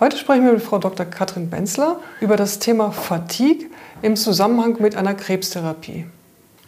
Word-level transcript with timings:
Heute 0.00 0.16
sprechen 0.16 0.44
wir 0.44 0.54
mit 0.54 0.62
Frau 0.62 0.78
Dr. 0.78 1.06
Katrin 1.06 1.50
Benzler 1.50 2.00
über 2.20 2.36
das 2.36 2.58
Thema 2.58 2.90
Fatigue 2.90 3.68
im 4.02 4.16
Zusammenhang 4.16 4.76
mit 4.80 4.96
einer 4.96 5.14
Krebstherapie. 5.14 6.06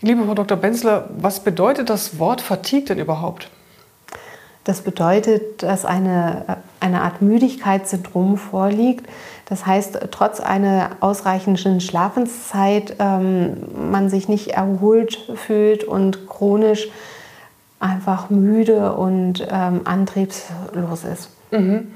Liebe 0.00 0.24
Frau 0.24 0.34
Dr. 0.34 0.56
Benzler, 0.56 1.08
was 1.18 1.40
bedeutet 1.40 1.90
das 1.90 2.20
Wort 2.20 2.40
Fatigue 2.40 2.84
denn 2.84 3.00
überhaupt? 3.00 3.50
Das 4.62 4.82
bedeutet, 4.82 5.64
dass 5.64 5.84
eine, 5.84 6.58
eine 6.78 7.02
Art 7.02 7.20
Müdigkeitssyndrom 7.20 8.36
vorliegt. 8.36 9.06
Das 9.46 9.66
heißt, 9.66 9.98
trotz 10.12 10.38
einer 10.38 10.90
ausreichenden 11.00 11.80
Schlafenszeit 11.80 12.94
ähm, 13.00 13.56
man 13.90 14.08
sich 14.08 14.28
nicht 14.28 14.50
erholt 14.50 15.18
fühlt 15.34 15.82
und 15.82 16.28
chronisch 16.28 16.88
einfach 17.80 18.30
müde 18.30 18.92
und 18.92 19.44
ähm, 19.50 19.80
antriebslos 19.84 21.02
ist. 21.02 21.30
Mhm. 21.50 21.88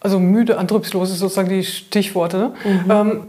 Also 0.00 0.18
müde, 0.18 0.58
antriebslos 0.58 1.10
ist 1.10 1.18
sozusagen 1.18 1.50
die 1.50 1.64
Stichworte. 1.64 2.38
Ne? 2.38 2.52
Mhm. 2.64 2.90
Ähm, 2.90 3.22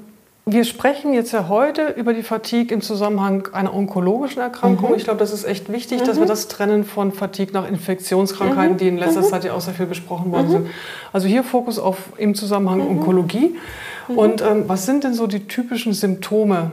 wir 0.45 0.65
sprechen 0.65 1.13
jetzt 1.13 1.31
ja 1.33 1.47
heute 1.49 1.89
über 1.89 2.13
die 2.13 2.23
Fatigue 2.23 2.73
im 2.73 2.81
Zusammenhang 2.81 3.49
einer 3.53 3.73
onkologischen 3.73 4.41
Erkrankung. 4.41 4.89
Mhm. 4.89 4.95
Ich 4.95 5.03
glaube, 5.03 5.19
das 5.19 5.31
ist 5.31 5.43
echt 5.43 5.71
wichtig, 5.71 6.01
mhm. 6.01 6.05
dass 6.05 6.17
wir 6.17 6.23
mhm. 6.23 6.29
das 6.29 6.47
trennen 6.47 6.83
von 6.83 7.11
Fatigue 7.11 7.53
nach 7.53 7.67
Infektionskrankheiten, 7.67 8.73
mhm. 8.73 8.77
die 8.77 8.87
in 8.87 8.97
letzter 8.97 9.21
mhm. 9.21 9.25
Zeit 9.25 9.43
ja 9.43 9.53
auch 9.53 9.61
sehr 9.61 9.73
viel 9.73 9.85
besprochen 9.85 10.31
worden 10.31 10.49
sind. 10.49 10.67
Also 11.13 11.27
hier 11.27 11.43
Fokus 11.43 11.77
auf 11.77 11.97
im 12.17 12.33
Zusammenhang 12.33 12.81
Onkologie. 12.81 13.55
Und 14.07 14.41
ähm, 14.41 14.63
was 14.67 14.85
sind 14.85 15.03
denn 15.03 15.13
so 15.13 15.27
die 15.27 15.47
typischen 15.47 15.93
Symptome 15.93 16.71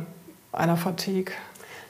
einer 0.51 0.77
Fatigue? 0.77 1.33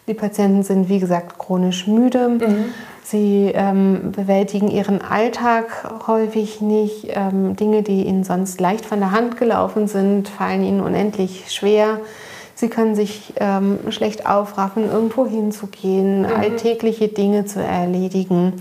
Die 0.09 0.15
Patienten 0.15 0.63
sind, 0.63 0.89
wie 0.89 0.99
gesagt, 0.99 1.39
chronisch 1.39 1.87
müde. 1.87 2.29
Mhm. 2.29 2.65
Sie 3.11 3.51
ähm, 3.55 4.13
bewältigen 4.13 4.69
ihren 4.69 5.01
Alltag 5.01 6.07
häufig 6.07 6.61
nicht. 6.61 7.07
Ähm, 7.09 7.57
Dinge, 7.57 7.83
die 7.83 8.05
ihnen 8.05 8.23
sonst 8.23 8.61
leicht 8.61 8.85
von 8.85 9.01
der 9.01 9.13
Hand 9.13 9.39
gelaufen 9.39 9.89
sind, 9.89 10.29
fallen 10.29 10.63
ihnen 10.63 10.83
unendlich 10.83 11.51
schwer. 11.51 12.01
Sie 12.55 12.69
können 12.69 12.95
sich 12.95 13.33
ähm, 13.41 13.79
schlecht 13.89 14.27
aufraffen, 14.27 14.91
irgendwo 14.91 15.27
hinzugehen, 15.27 16.21
mhm. 16.21 16.27
alltägliche 16.27 17.09
Dinge 17.09 17.47
zu 17.47 17.63
erledigen. 17.63 18.61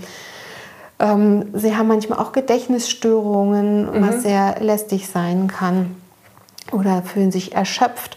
Ähm, 0.98 1.50
sie 1.52 1.76
haben 1.76 1.88
manchmal 1.88 2.18
auch 2.18 2.32
Gedächtnisstörungen, 2.32 4.00
mhm. 4.00 4.08
was 4.08 4.22
sehr 4.22 4.60
lästig 4.60 5.08
sein 5.08 5.48
kann. 5.48 5.94
Oder 6.72 7.02
fühlen 7.02 7.32
sich 7.32 7.54
erschöpft 7.54 8.16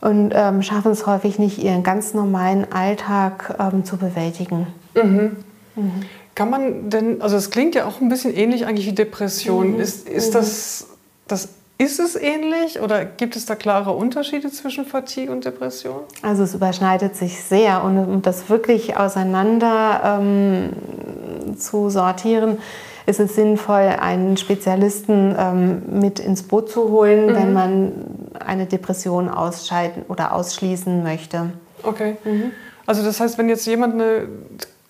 und 0.00 0.32
ähm, 0.34 0.62
schaffen 0.62 0.90
es 0.90 1.06
häufig 1.06 1.38
nicht, 1.38 1.62
ihren 1.62 1.84
ganz 1.84 2.12
normalen 2.12 2.72
Alltag 2.72 3.54
ähm, 3.60 3.84
zu 3.84 3.98
bewältigen. 3.98 4.66
Mhm. 4.94 5.36
Mhm. 5.76 5.92
Kann 6.34 6.50
man 6.50 6.90
denn, 6.90 7.22
also 7.22 7.36
es 7.36 7.50
klingt 7.50 7.74
ja 7.74 7.86
auch 7.86 8.00
ein 8.00 8.08
bisschen 8.08 8.34
ähnlich 8.34 8.66
eigentlich 8.66 8.86
wie 8.86 8.92
Depression. 8.92 9.74
Mhm. 9.74 9.80
Ist, 9.80 10.08
ist 10.08 10.30
mhm. 10.30 10.32
das, 10.32 10.86
das 11.28 11.48
ist 11.76 11.98
es 11.98 12.14
ähnlich 12.14 12.80
oder 12.80 13.04
gibt 13.04 13.34
es 13.34 13.46
da 13.46 13.56
klare 13.56 13.92
Unterschiede 13.92 14.50
zwischen 14.50 14.84
Fatigue 14.84 15.30
und 15.30 15.44
Depression? 15.44 16.00
Also 16.22 16.44
es 16.44 16.54
überschneidet 16.54 17.16
sich 17.16 17.42
sehr 17.42 17.82
und 17.82 17.98
um 17.98 18.22
das 18.22 18.48
wirklich 18.48 18.96
auseinander 18.96 20.20
ähm, 20.20 21.56
zu 21.58 21.90
sortieren, 21.90 22.58
ist 23.06 23.20
es 23.20 23.34
sinnvoll, 23.34 23.96
einen 24.00 24.36
Spezialisten 24.36 25.34
ähm, 25.36 25.82
mit 26.00 26.20
ins 26.20 26.44
Boot 26.44 26.70
zu 26.70 26.90
holen, 26.90 27.26
mhm. 27.26 27.34
wenn 27.34 27.52
man 27.52 27.92
eine 28.38 28.66
Depression 28.66 29.28
ausschalten 29.28 30.04
oder 30.08 30.32
ausschließen 30.32 31.02
möchte. 31.02 31.50
Okay. 31.82 32.16
Mhm. 32.24 32.52
Also 32.86 33.02
das 33.02 33.18
heißt, 33.20 33.36
wenn 33.36 33.48
jetzt 33.48 33.66
jemand 33.66 33.94
eine 33.94 34.28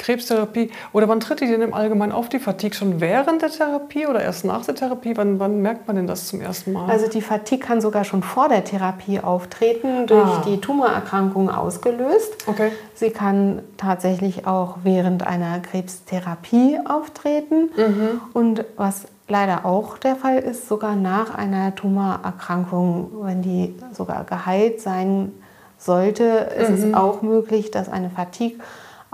Krebstherapie 0.04 0.70
oder 0.92 1.08
wann 1.08 1.20
tritt 1.20 1.40
die 1.40 1.46
denn 1.46 1.62
im 1.62 1.72
Allgemeinen 1.72 2.12
auf, 2.12 2.28
die 2.28 2.38
Fatigue? 2.38 2.74
Schon 2.74 3.00
während 3.00 3.40
der 3.40 3.50
Therapie 3.50 4.06
oder 4.06 4.20
erst 4.22 4.44
nach 4.44 4.64
der 4.64 4.74
Therapie? 4.74 5.16
Wann, 5.16 5.40
wann 5.40 5.62
merkt 5.62 5.86
man 5.86 5.96
denn 5.96 6.06
das 6.06 6.26
zum 6.26 6.42
ersten 6.42 6.72
Mal? 6.72 6.90
Also 6.90 7.08
die 7.08 7.22
Fatigue 7.22 7.64
kann 7.64 7.80
sogar 7.80 8.04
schon 8.04 8.22
vor 8.22 8.48
der 8.48 8.64
Therapie 8.64 9.20
auftreten, 9.20 10.06
durch 10.06 10.28
ah. 10.28 10.42
die 10.46 10.60
Tumorerkrankung 10.60 11.48
ausgelöst. 11.48 12.34
Okay. 12.46 12.70
Sie 12.94 13.10
kann 13.10 13.62
tatsächlich 13.78 14.46
auch 14.46 14.76
während 14.82 15.26
einer 15.26 15.60
Krebstherapie 15.60 16.78
auftreten. 16.84 17.70
Mhm. 17.74 18.20
Und 18.34 18.64
was 18.76 19.06
leider 19.26 19.64
auch 19.64 19.96
der 19.96 20.16
Fall 20.16 20.38
ist, 20.38 20.68
sogar 20.68 20.96
nach 20.96 21.34
einer 21.34 21.74
Tumorerkrankung, 21.74 23.10
wenn 23.22 23.40
die 23.40 23.74
sogar 23.92 24.24
geheilt 24.24 24.82
sein 24.82 25.32
sollte, 25.78 26.24
ist 26.24 26.68
mhm. 26.70 26.74
es 26.76 26.94
auch 26.94 27.22
möglich, 27.22 27.70
dass 27.70 27.88
eine 27.88 28.10
Fatigue 28.10 28.58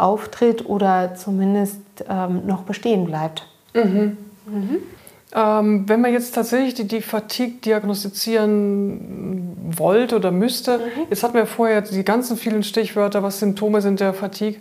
auftritt 0.01 0.67
oder 0.67 1.15
zumindest 1.15 1.81
ähm, 2.09 2.47
noch 2.47 2.63
bestehen 2.63 3.07
bleibt. 3.07 3.47
Mhm. 3.75 4.17
Mhm. 4.47 4.79
Ähm, 5.33 5.89
wenn 5.89 6.01
man 6.01 6.13
jetzt 6.13 6.35
tatsächlich 6.35 6.75
die, 6.75 6.89
die 6.89 7.03
Fatigue 7.03 7.61
diagnostizieren 7.65 9.57
wollte 9.77 10.17
oder 10.17 10.33
müsste, 10.33 10.79
mhm. 10.79 11.07
jetzt 11.09 11.23
hatten 11.23 11.35
wir 11.35 11.47
vorher 11.47 11.83
die 11.83 12.05
ganzen 12.05 12.37
vielen 12.37 12.65
Stichwörter, 12.65 13.23
was 13.23 13.39
Symptome 13.39 13.81
sind 13.81 14.01
der 14.01 14.13
Fatigue. 14.13 14.61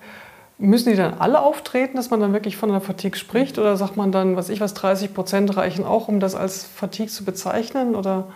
Müssen 0.60 0.90
die 0.92 0.98
dann 0.98 1.16
alle 1.20 1.40
auftreten, 1.40 1.96
dass 1.96 2.10
man 2.10 2.20
dann 2.20 2.34
wirklich 2.34 2.58
von 2.58 2.70
einer 2.70 2.82
Fatigue 2.82 3.18
spricht? 3.18 3.58
Oder 3.58 3.78
sagt 3.78 3.96
man 3.96 4.12
dann, 4.12 4.36
was 4.36 4.50
ich 4.50 4.60
was, 4.60 4.74
30 4.74 5.14
Prozent 5.14 5.56
reichen 5.56 5.86
auch, 5.86 6.10
um 6.10 6.20
das 6.20 6.36
als 6.36 6.66
Fatigue 6.66 7.08
zu 7.10 7.24
bezeichnen? 7.24 7.96
Oder? 7.96 8.28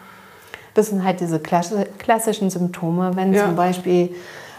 Das 0.74 0.88
sind 0.88 1.04
halt 1.04 1.20
diese 1.20 1.40
klassischen 1.40 2.50
Symptome, 2.50 3.12
wenn 3.16 3.34
ja. 3.34 3.46
zum 3.46 3.56
Beispiel 3.58 4.16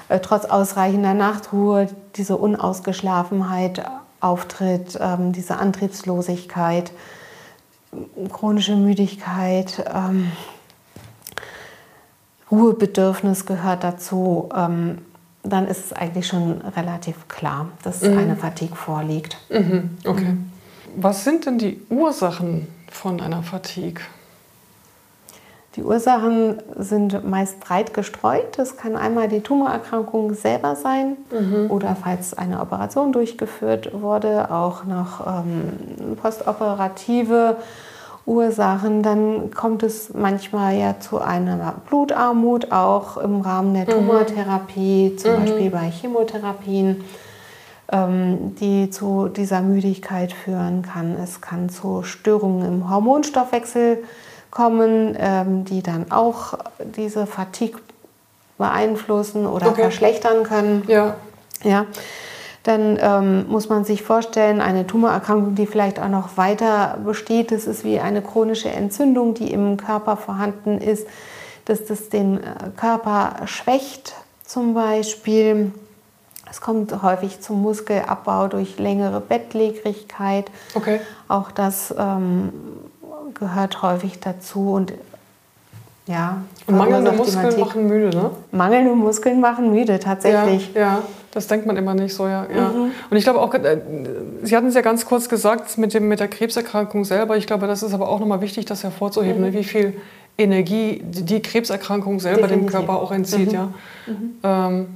äh, 0.09 0.21
trotz 0.21 0.45
ausreichender 0.45 1.15
Nachtruhe 1.15 1.89
diese 2.17 2.37
Unausgeschlafenheit 2.37 3.85
auftritt, 4.21 4.99
ähm, 5.01 5.33
diese 5.33 5.57
Antriebslosigkeit, 5.57 6.93
chronische 8.33 8.77
Müdigkeit, 8.77 9.85
ähm, 9.93 10.33
Ruhebedürfnis 12.51 13.47
gehört 13.47 13.85
dazu, 13.85 14.49
ähm, 14.55 14.99
dann 15.43 15.67
ist 15.67 15.87
es 15.87 15.93
eigentlich 15.93 16.27
schon 16.27 16.63
relativ 16.63 17.29
klar, 17.29 17.69
dass 17.83 18.03
mhm. 18.03 18.19
eine 18.19 18.37
Fatigue 18.37 18.77
vorliegt. 18.77 19.37
Mhm. 19.51 19.99
Okay. 20.05 20.25
Mhm. 20.25 20.51
Was 20.97 21.25
sind 21.25 21.47
denn 21.47 21.59
die 21.59 21.81
Ursachen 21.91 22.69
von 22.91 23.21
einer 23.21 23.43
Fatigue? 23.43 24.01
Die 25.77 25.83
Ursachen 25.83 26.63
sind 26.79 27.29
meist 27.29 27.59
breit 27.59 27.95
gestreut. 27.95 28.59
Das 28.59 28.77
kann 28.77 28.97
einmal 28.97 29.27
die 29.29 29.41
Tumorerkrankung 29.41 30.35
selber 30.35 30.77
sein 30.77 31.17
mhm. 31.33 31.69
oder 31.71 31.97
falls 32.01 32.33
eine 32.33 32.61
Operation 32.61 33.13
durchgeführt 33.13 33.91
wurde, 33.93 34.53
auch 34.53 34.85
noch 34.85 35.27
ähm, 35.27 36.17
postoperative 36.17 37.57
Ursachen. 38.25 39.03
Dann 39.03 39.51
kommt 39.51 39.83
es 39.83 40.15
manchmal 40.15 40.77
ja 40.77 41.01
zu 41.01 41.21
einer 41.21 41.75
Blutarmut, 41.89 42.71
auch 42.71 43.17
im 43.17 43.41
Rahmen 43.41 43.75
der 43.75 43.87
mhm. 43.87 43.99
Tumortherapie, 43.99 45.17
zum 45.17 45.33
mhm. 45.33 45.37
Beispiel 45.41 45.71
bei 45.71 45.91
Chemotherapien, 45.91 47.03
ähm, 47.91 48.55
die 48.61 48.91
zu 48.91 49.27
dieser 49.27 49.61
Müdigkeit 49.61 50.33
führen 50.33 50.83
kann. 50.83 51.17
Es 51.17 51.41
kann 51.41 51.69
zu 51.69 52.05
Störungen 52.05 52.65
im 52.65 52.89
Hormonstoffwechsel 52.89 54.05
kommen, 54.55 55.17
ähm, 55.19 55.65
die 55.65 55.83
dann 55.83 56.11
auch 56.11 56.55
diese 56.79 57.27
Fatigue 57.27 57.81
beeinflussen 58.57 59.47
oder 59.47 59.69
okay. 59.69 59.83
verschlechtern 59.83 60.45
können. 60.45 60.85
Ja. 60.87 61.17
ja. 61.63 61.87
Dann 62.63 62.99
ähm, 62.99 63.47
muss 63.49 63.69
man 63.69 63.85
sich 63.85 64.03
vorstellen, 64.03 64.63
eine 64.63 64.87
Tumorerkrankung, 64.87 65.55
die 65.55 65.67
vielleicht 65.67 66.01
auch 66.01 66.09
noch 66.09 66.39
weiter 66.39 66.97
besteht, 67.05 67.53
das 67.53 67.67
ist 67.67 67.85
wie 67.85 68.01
eine 68.01 68.23
chronische 68.23 68.71
Entzündung, 68.71 69.35
die 69.35 69.53
im 69.53 69.77
Körper 69.77 70.17
vorhanden 70.17 70.79
ist, 70.79 71.07
dass 71.67 71.85
das 71.85 72.09
den 72.09 72.39
äh, 72.39 72.71
Körper 72.77 73.47
schwächt 73.47 74.15
zum 74.47 74.73
Beispiel. 74.73 75.73
Es 76.51 76.61
kommt 76.61 77.03
häufig 77.03 77.41
zum 77.41 77.61
Muskelabbau 77.61 78.47
durch 78.49 78.79
längere 78.79 79.21
Bettlägerigkeit. 79.21 80.51
Okay. 80.75 81.01
Auch 81.29 81.51
das 81.51 81.93
ähm, 81.99 82.51
gehört 83.35 83.83
häufig 83.83 84.21
dazu 84.21 84.73
und 84.73 84.93
ja. 86.07 86.43
Und 86.67 86.77
mangelnde 86.77 87.13
Muskeln 87.13 87.61
machen 87.61 87.87
müde, 87.87 88.17
ne? 88.17 88.31
Mangelnde 88.53 88.95
Muskeln 88.95 89.41
machen 89.41 89.73
müde, 89.73 89.99
tatsächlich. 89.99 90.71
Ja, 90.75 90.81
ja. 90.81 91.03
das 91.31 91.47
denkt 91.47 91.67
man 91.67 91.77
immer 91.77 91.95
nicht 91.95 92.15
so, 92.15 92.27
ja. 92.27 92.47
ja. 92.55 92.69
Mhm. 92.69 92.91
Und 93.09 93.17
ich 93.17 93.25
glaube 93.25 93.41
auch, 93.41 93.55
äh, 93.55 93.81
Sie 94.43 94.55
hatten 94.55 94.67
es 94.67 94.75
ja 94.75 94.83
ganz 94.83 95.07
kurz 95.07 95.29
gesagt 95.29 95.79
mit, 95.79 95.95
dem, 95.95 96.09
mit 96.09 96.21
der 96.21 96.29
Krebserkrankung 96.29 97.05
selber. 97.05 97.39
Ich 97.39 97.47
glaube, 97.47 97.67
das 97.67 97.83
ist 97.83 97.95
aber 97.95 98.09
auch 98.09 98.21
nochmal 98.21 98.43
wichtig, 98.43 98.67
das 98.67 98.85
hervorzuheben, 98.85 99.39
mhm. 99.39 99.47
ne? 99.47 99.55
wie 99.55 99.65
viel 99.65 99.95
Energie 100.37 101.01
die 101.03 101.41
Krebserkrankung 101.41 102.21
selber 102.21 102.43
Definitiv. 102.43 102.73
dem 102.73 102.73
Körper 102.73 103.01
auch 103.01 103.13
entzieht, 103.13 103.49
mhm. 103.49 103.55
ja. 103.55 103.69
Mhm. 104.07 104.35
Ähm, 104.43 104.87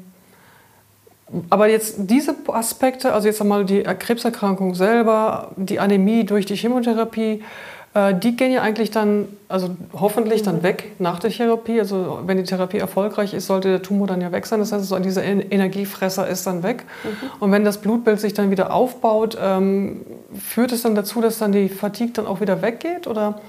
aber 1.51 1.69
jetzt 1.69 1.97
diese 1.99 2.35
Aspekte, 2.49 3.13
also 3.13 3.29
jetzt 3.29 3.41
einmal 3.41 3.65
die 3.65 3.83
Krebserkrankung 3.83 4.75
selber, 4.75 5.53
die 5.57 5.79
Anämie 5.79 6.25
durch 6.25 6.47
die 6.47 6.57
Chemotherapie, 6.57 7.43
die 8.21 8.37
gehen 8.37 8.53
ja 8.53 8.63
eigentlich 8.63 8.91
dann, 8.91 9.29
also 9.49 9.71
hoffentlich 9.93 10.43
dann 10.43 10.63
weg 10.63 10.93
nach 10.99 11.19
der 11.19 11.31
Therapie. 11.31 11.79
Also 11.81 12.21
wenn 12.27 12.37
die 12.37 12.45
Therapie 12.45 12.79
erfolgreich 12.79 13.35
ist, 13.35 13.47
sollte 13.47 13.69
der 13.69 13.83
Tumor 13.83 14.07
dann 14.07 14.21
ja 14.21 14.33
weg 14.33 14.47
sein. 14.47 14.61
Das 14.61 14.73
heißt, 14.73 14.85
so 14.85 14.99
dieser 14.99 15.25
Energiefresser 15.25 16.29
ist 16.29 16.47
dann 16.47 16.63
weg. 16.63 16.85
Mhm. 17.05 17.31
Und 17.41 17.53
wenn 17.53 17.65
das 17.65 17.79
Blutbild 17.79 18.21
sich 18.21 18.35
dann 18.35 18.51
wieder 18.51 18.73
aufbaut, 18.73 19.39
ähm, 19.41 20.03
führt 20.39 20.73
es 20.73 20.83
dann 20.83 20.95
dazu, 20.95 21.21
dass 21.21 21.39
dann 21.39 21.53
die 21.53 21.69
Fatigue 21.69 22.13
dann 22.13 22.27
auch 22.27 22.41
wieder 22.41 22.61
weggeht? 22.63 23.07
Oder 23.07 23.41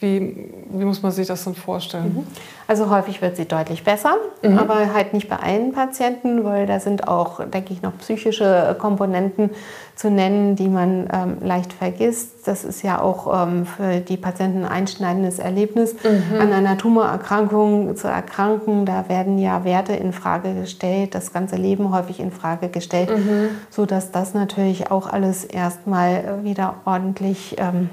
wie, 0.00 0.50
wie 0.70 0.84
muss 0.84 1.02
man 1.02 1.12
sich 1.12 1.26
das 1.26 1.44
dann 1.44 1.54
vorstellen? 1.54 2.14
Mhm. 2.14 2.26
Also 2.66 2.88
häufig 2.88 3.20
wird 3.20 3.36
sie 3.36 3.46
deutlich 3.46 3.84
besser, 3.84 4.14
mhm. 4.42 4.56
aber 4.56 4.94
halt 4.94 5.12
nicht 5.12 5.28
bei 5.28 5.36
allen 5.36 5.72
Patienten, 5.72 6.42
weil 6.44 6.66
da 6.66 6.80
sind 6.80 7.06
auch, 7.06 7.44
denke 7.44 7.74
ich, 7.74 7.82
noch 7.82 7.98
psychische 7.98 8.74
Komponenten 8.78 9.50
zu 9.96 10.10
nennen, 10.10 10.56
die 10.56 10.68
man 10.68 11.06
ähm, 11.12 11.36
leicht 11.42 11.74
vergisst. 11.74 12.46
Das 12.46 12.64
ist 12.64 12.82
ja 12.82 13.02
auch 13.02 13.46
ähm, 13.46 13.66
für 13.66 14.00
die 14.00 14.16
Patienten 14.16 14.64
ein 14.64 14.70
einschneidendes 14.70 15.38
Erlebnis, 15.38 15.94
mhm. 16.02 16.40
an 16.40 16.52
einer 16.54 16.78
Tumorerkrankung 16.78 17.94
zu 17.96 18.08
erkranken. 18.08 18.86
Da 18.86 19.10
werden 19.10 19.36
ja 19.38 19.64
Werte 19.64 19.92
in 19.92 20.14
Frage 20.14 20.54
gestellt, 20.54 21.14
das 21.14 21.34
ganze 21.34 21.56
Leben 21.56 21.92
häufig 21.92 22.20
in 22.20 22.32
Frage 22.32 22.68
gestellt, 22.68 23.10
mhm. 23.10 23.50
sodass 23.68 24.12
das 24.12 24.32
natürlich 24.32 24.90
auch 24.90 25.12
alles 25.12 25.44
erstmal 25.44 26.42
wieder 26.42 26.76
ordentlich 26.86 27.56
ähm, 27.58 27.90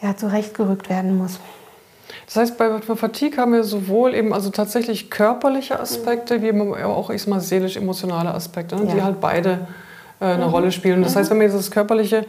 ja, 0.00 0.16
zurechtgerückt 0.16 0.88
werden 0.88 1.16
muss. 1.16 1.38
Das 2.26 2.36
heißt, 2.36 2.58
bei 2.58 2.80
Fatigue 2.80 3.38
haben 3.38 3.52
wir 3.52 3.64
sowohl 3.64 4.14
eben 4.14 4.32
also 4.34 4.50
tatsächlich 4.50 5.10
körperliche 5.10 5.80
Aspekte, 5.80 6.42
wie 6.42 6.52
auch 6.84 7.10
ich 7.10 7.26
mal 7.26 7.40
seelisch-emotionale 7.40 8.32
Aspekte, 8.34 8.76
ne, 8.76 8.86
ja. 8.86 8.94
die 8.94 9.02
halt 9.02 9.20
beide 9.20 9.66
äh, 10.20 10.26
eine 10.26 10.46
mhm. 10.46 10.50
Rolle 10.50 10.72
spielen. 10.72 11.02
Das 11.02 11.14
mhm. 11.14 11.18
heißt, 11.18 11.30
wenn 11.30 11.38
mir 11.38 11.48
das 11.48 11.70
Körperliche 11.70 12.26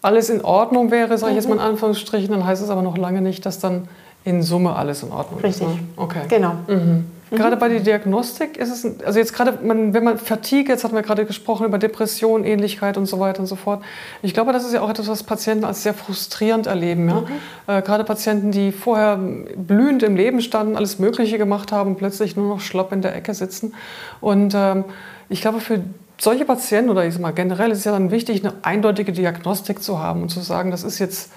alles 0.00 0.30
in 0.30 0.42
Ordnung 0.42 0.90
wäre, 0.90 1.16
sage 1.18 1.32
ich 1.32 1.36
jetzt 1.36 1.48
mal 1.48 1.56
in 1.56 1.60
mhm. 1.60 1.68
Anführungsstrichen, 1.68 2.30
dann 2.30 2.46
heißt 2.46 2.62
es 2.62 2.70
aber 2.70 2.82
noch 2.82 2.96
lange 2.96 3.20
nicht, 3.20 3.44
dass 3.44 3.58
dann 3.58 3.88
in 4.24 4.42
Summe 4.42 4.74
alles 4.74 5.02
in 5.02 5.12
Ordnung 5.12 5.40
Richtig. 5.40 5.66
ist. 5.66 5.74
Ne? 5.74 5.80
Okay. 5.96 6.22
Genau. 6.28 6.54
Mhm. 6.66 7.06
Gerade 7.36 7.56
bei 7.56 7.68
der 7.68 7.80
Diagnostik 7.80 8.56
ist 8.56 8.70
es, 8.70 9.04
also 9.04 9.18
jetzt 9.18 9.32
gerade, 9.32 9.58
wenn 9.62 10.04
man 10.04 10.18
Fatigue, 10.18 10.72
jetzt 10.72 10.84
hatten 10.84 10.94
wir 10.94 11.02
gerade 11.02 11.24
gesprochen 11.24 11.66
über 11.66 11.78
Depression, 11.78 12.44
Ähnlichkeit 12.44 12.96
und 12.96 13.06
so 13.06 13.18
weiter 13.20 13.40
und 13.40 13.46
so 13.46 13.56
fort. 13.56 13.82
Ich 14.22 14.34
glaube, 14.34 14.52
das 14.52 14.64
ist 14.64 14.74
ja 14.74 14.82
auch 14.82 14.90
etwas, 14.90 15.08
was 15.08 15.22
Patienten 15.22 15.64
als 15.64 15.82
sehr 15.82 15.94
frustrierend 15.94 16.66
erleben. 16.66 17.08
Ja? 17.08 17.20
Mhm. 17.20 17.26
Äh, 17.66 17.82
gerade 17.82 18.04
Patienten, 18.04 18.50
die 18.50 18.70
vorher 18.70 19.18
blühend 19.18 20.02
im 20.02 20.16
Leben 20.16 20.40
standen, 20.40 20.76
alles 20.76 20.98
Mögliche 20.98 21.38
gemacht 21.38 21.72
haben, 21.72 21.96
plötzlich 21.96 22.36
nur 22.36 22.48
noch 22.48 22.60
schlapp 22.60 22.92
in 22.92 23.02
der 23.02 23.14
Ecke 23.14 23.34
sitzen. 23.34 23.74
Und 24.20 24.54
ähm, 24.54 24.84
ich 25.28 25.40
glaube, 25.40 25.60
für 25.60 25.80
solche 26.20 26.44
Patienten 26.44 26.90
oder 26.90 27.04
ich 27.04 27.14
sag 27.14 27.22
mal 27.22 27.32
generell 27.32 27.70
ist 27.70 27.78
es 27.78 27.84
ja 27.84 27.92
dann 27.92 28.10
wichtig, 28.10 28.44
eine 28.44 28.54
eindeutige 28.62 29.12
Diagnostik 29.12 29.82
zu 29.82 29.98
haben 29.98 30.22
und 30.22 30.28
zu 30.28 30.40
sagen, 30.40 30.70
das 30.70 30.84
ist 30.84 30.98
jetzt 30.98 31.32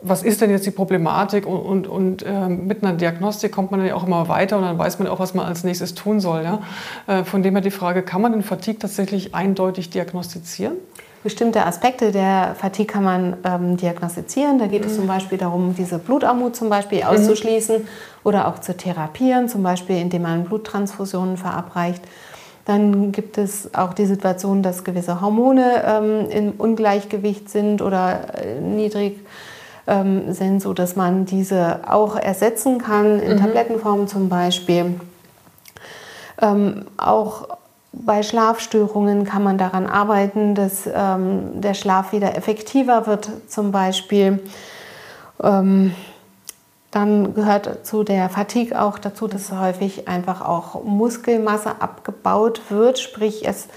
was 0.00 0.22
ist 0.22 0.40
denn 0.40 0.50
jetzt 0.50 0.66
die 0.66 0.70
Problematik 0.70 1.46
und, 1.46 1.60
und, 1.60 1.86
und 1.86 2.22
äh, 2.22 2.48
mit 2.48 2.82
einer 2.82 2.96
Diagnostik 2.96 3.52
kommt 3.52 3.70
man 3.70 3.84
ja 3.84 3.94
auch 3.94 4.06
immer 4.06 4.28
weiter 4.28 4.56
und 4.56 4.62
dann 4.62 4.78
weiß 4.78 4.98
man 4.98 5.08
auch, 5.08 5.18
was 5.18 5.34
man 5.34 5.46
als 5.46 5.64
nächstes 5.64 5.94
tun 5.94 6.20
soll. 6.20 6.44
Ja? 6.44 6.60
Äh, 7.06 7.24
von 7.24 7.42
dem 7.42 7.54
her 7.54 7.62
die 7.62 7.70
Frage, 7.70 8.02
kann 8.02 8.22
man 8.22 8.32
den 8.32 8.42
Fatigue 8.42 8.78
tatsächlich 8.78 9.34
eindeutig 9.34 9.90
diagnostizieren? 9.90 10.76
Bestimmte 11.24 11.66
Aspekte 11.66 12.12
der 12.12 12.54
Fatigue 12.58 12.86
kann 12.86 13.02
man 13.02 13.36
ähm, 13.44 13.76
diagnostizieren. 13.76 14.58
Da 14.58 14.68
geht 14.68 14.82
mhm. 14.82 14.90
es 14.90 14.96
zum 14.96 15.06
Beispiel 15.08 15.36
darum, 15.36 15.74
diese 15.74 15.98
Blutarmut 15.98 16.54
zum 16.54 16.68
Beispiel 16.68 16.98
mhm. 16.98 17.08
auszuschließen 17.08 17.78
mhm. 17.78 17.88
oder 18.22 18.46
auch 18.46 18.60
zu 18.60 18.76
therapieren, 18.76 19.48
zum 19.48 19.64
Beispiel 19.64 19.96
indem 19.96 20.22
man 20.22 20.44
Bluttransfusionen 20.44 21.36
verabreicht. 21.36 22.02
Dann 22.66 23.12
gibt 23.12 23.38
es 23.38 23.74
auch 23.74 23.94
die 23.94 24.04
Situation, 24.04 24.62
dass 24.62 24.84
gewisse 24.84 25.20
Hormone 25.20 25.82
ähm, 25.84 26.30
im 26.30 26.52
Ungleichgewicht 26.52 27.48
sind 27.48 27.82
oder 27.82 28.44
äh, 28.44 28.60
niedrig 28.60 29.18
ähm, 29.88 30.32
sind, 30.32 30.60
sodass 30.60 30.94
man 30.94 31.24
diese 31.24 31.80
auch 31.88 32.16
ersetzen 32.16 32.78
kann, 32.78 33.18
in 33.18 33.32
mhm. 33.32 33.40
Tablettenform 33.40 34.06
zum 34.06 34.28
Beispiel. 34.28 35.00
Ähm, 36.40 36.84
auch 36.96 37.48
bei 37.92 38.22
Schlafstörungen 38.22 39.24
kann 39.24 39.42
man 39.42 39.58
daran 39.58 39.86
arbeiten, 39.86 40.54
dass 40.54 40.88
ähm, 40.92 41.60
der 41.60 41.74
Schlaf 41.74 42.12
wieder 42.12 42.36
effektiver 42.36 43.06
wird, 43.06 43.30
zum 43.48 43.72
Beispiel. 43.72 44.40
Ähm, 45.42 45.94
dann 46.90 47.34
gehört 47.34 47.86
zu 47.86 48.02
der 48.02 48.28
Fatigue 48.28 48.80
auch 48.80 48.98
dazu, 48.98 49.26
dass 49.26 49.52
häufig 49.52 50.08
einfach 50.08 50.40
auch 50.40 50.84
Muskelmasse 50.84 51.80
abgebaut 51.80 52.62
wird, 52.70 52.98
sprich 52.98 53.46
es 53.46 53.68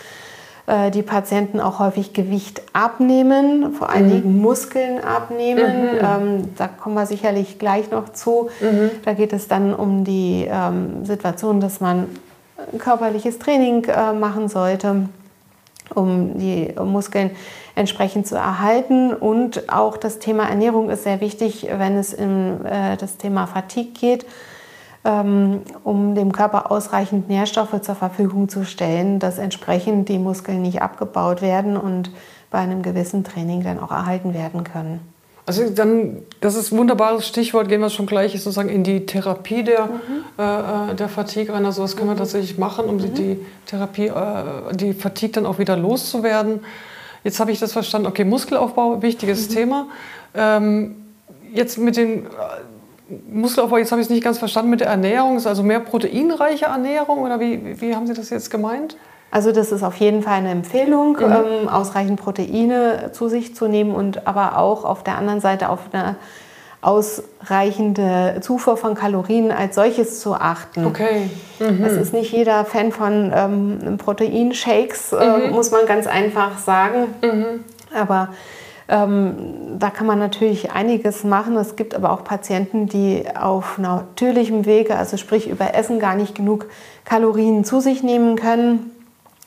äh, 0.71 0.89
die 0.89 1.01
Patienten 1.01 1.59
auch 1.59 1.79
häufig 1.79 2.13
Gewicht 2.13 2.61
abnehmen, 2.71 3.73
vor 3.73 3.89
allen 3.89 4.05
mhm. 4.05 4.11
Dingen 4.11 4.41
Muskeln 4.41 5.03
abnehmen. 5.03 5.95
Mhm. 5.95 5.99
Ähm, 6.01 6.49
da 6.57 6.69
kommen 6.69 6.95
wir 6.95 7.05
sicherlich 7.05 7.59
gleich 7.59 7.91
noch 7.91 8.13
zu. 8.13 8.49
Mhm. 8.61 8.89
Da 9.03 9.11
geht 9.13 9.33
es 9.33 9.49
dann 9.49 9.73
um 9.73 10.05
die 10.05 10.47
ähm, 10.49 11.03
Situation, 11.03 11.59
dass 11.59 11.81
man 11.81 12.07
körperliches 12.77 13.37
Training 13.37 13.83
äh, 13.85 14.13
machen 14.13 14.47
sollte, 14.47 15.09
um 15.93 16.37
die 16.39 16.73
Muskeln 16.81 17.31
entsprechend 17.75 18.25
zu 18.25 18.35
erhalten. 18.35 19.13
Und 19.13 19.69
auch 19.69 19.97
das 19.97 20.19
Thema 20.19 20.47
Ernährung 20.47 20.89
ist 20.89 21.03
sehr 21.03 21.19
wichtig, 21.19 21.67
wenn 21.69 21.97
es 21.97 22.13
um 22.13 22.65
äh, 22.65 22.95
das 22.95 23.17
Thema 23.17 23.45
Fatigue 23.45 23.91
geht 23.91 24.25
um 25.03 26.13
dem 26.15 26.31
Körper 26.31 26.71
ausreichend 26.71 27.27
Nährstoffe 27.27 27.81
zur 27.81 27.95
Verfügung 27.95 28.49
zu 28.49 28.65
stellen, 28.65 29.17
dass 29.17 29.39
entsprechend 29.39 30.09
die 30.09 30.19
Muskeln 30.19 30.61
nicht 30.61 30.81
abgebaut 30.81 31.41
werden 31.41 31.75
und 31.75 32.11
bei 32.51 32.59
einem 32.59 32.83
gewissen 32.83 33.23
Training 33.23 33.63
dann 33.63 33.79
auch 33.79 33.91
erhalten 33.91 34.33
werden 34.33 34.63
können. 34.63 34.99
Also 35.47 35.69
dann, 35.69 36.17
das 36.39 36.55
ist 36.55 36.71
ein 36.71 36.77
wunderbares 36.77 37.27
Stichwort, 37.27 37.67
gehen 37.67 37.81
wir 37.81 37.89
schon 37.89 38.05
gleich 38.05 38.33
sozusagen 38.33 38.69
in 38.69 38.83
die 38.83 39.05
Therapie 39.05 39.63
der, 39.63 39.85
mhm. 39.85 39.91
äh, 40.37 40.91
äh 40.91 40.95
der 40.95 41.09
Fatigue 41.09 41.53
rein. 41.53 41.65
Also 41.65 41.81
was 41.81 41.95
können 41.95 42.09
wir 42.09 42.13
mhm. 42.13 42.19
tatsächlich 42.19 42.57
machen, 42.59 42.85
um 42.85 42.97
mhm. 42.97 43.13
die 43.15 43.39
Therapie, 43.65 44.07
äh, 44.07 44.75
die 44.75 44.93
Fatigue 44.93 45.33
dann 45.33 45.47
auch 45.47 45.57
wieder 45.57 45.75
loszuwerden. 45.75 46.59
Jetzt 47.23 47.39
habe 47.39 47.51
ich 47.51 47.59
das 47.59 47.73
verstanden, 47.73 48.07
okay, 48.07 48.23
Muskelaufbau, 48.23 49.01
wichtiges 49.01 49.49
mhm. 49.49 49.53
Thema. 49.53 49.87
Ähm, 50.35 50.95
jetzt 51.53 51.77
mit 51.77 51.97
den 51.97 52.27
Muskelaufbau, 53.29 53.77
jetzt 53.77 53.91
habe 53.91 54.01
ich 54.01 54.07
es 54.07 54.11
nicht 54.11 54.23
ganz 54.23 54.39
verstanden 54.39 54.69
mit 54.69 54.81
der 54.81 54.87
Ernährung. 54.87 55.37
Ist 55.37 55.47
also 55.47 55.63
mehr 55.63 55.79
proteinreiche 55.79 56.65
Ernährung 56.65 57.19
oder 57.19 57.39
wie, 57.39 57.79
wie 57.81 57.95
haben 57.95 58.07
Sie 58.07 58.13
das 58.13 58.29
jetzt 58.29 58.49
gemeint? 58.49 58.97
Also 59.31 59.53
das 59.53 59.71
ist 59.71 59.83
auf 59.83 59.95
jeden 59.95 60.23
Fall 60.23 60.33
eine 60.33 60.51
Empfehlung, 60.51 61.13
mhm. 61.13 61.23
ähm, 61.23 61.69
ausreichend 61.69 62.19
Proteine 62.19 63.11
zu 63.13 63.29
sich 63.29 63.55
zu 63.55 63.67
nehmen 63.67 63.95
und 63.95 64.27
aber 64.27 64.57
auch 64.57 64.83
auf 64.83 65.03
der 65.03 65.17
anderen 65.17 65.39
Seite 65.39 65.69
auf 65.69 65.79
eine 65.93 66.17
ausreichende 66.81 68.39
Zufuhr 68.41 68.75
von 68.75 68.95
Kalorien 68.95 69.51
als 69.51 69.75
solches 69.75 70.19
zu 70.19 70.33
achten. 70.33 70.85
Okay. 70.85 71.29
Mhm. 71.59 71.83
Es 71.83 71.93
ist 71.93 72.13
nicht 72.13 72.33
jeder 72.33 72.65
Fan 72.65 72.91
von 72.91 73.31
ähm, 73.33 73.97
Proteinshakes, 73.97 75.13
äh, 75.13 75.47
mhm. 75.47 75.53
muss 75.53 75.71
man 75.71 75.85
ganz 75.85 76.07
einfach 76.07 76.57
sagen. 76.57 77.13
Mhm. 77.21 77.63
Aber 77.95 78.29
ähm, 78.91 79.79
da 79.79 79.89
kann 79.89 80.05
man 80.05 80.19
natürlich 80.19 80.71
einiges 80.71 81.23
machen. 81.23 81.55
Es 81.55 81.77
gibt 81.77 81.95
aber 81.95 82.11
auch 82.11 82.25
Patienten, 82.25 82.87
die 82.87 83.23
auf 83.35 83.77
natürlichem 83.77 84.65
Wege, 84.65 84.97
also 84.97 85.15
sprich 85.15 85.49
über 85.49 85.73
Essen, 85.73 85.97
gar 85.97 86.15
nicht 86.15 86.35
genug 86.35 86.67
Kalorien 87.05 87.63
zu 87.63 87.79
sich 87.79 88.03
nehmen 88.03 88.35
können, 88.35 88.91